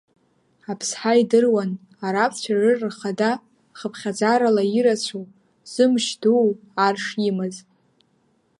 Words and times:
Аԥсҳа 0.71 1.13
идыруан, 1.21 1.71
арабцәа 2.05 2.53
рыр 2.59 2.77
рхада, 2.89 3.31
хыԥхьаӡарала 3.77 4.63
ирацәоу, 4.77 5.25
зымч 5.71 6.05
дуу 6.21 6.47
ар 6.85 6.95
шимаз. 7.05 7.55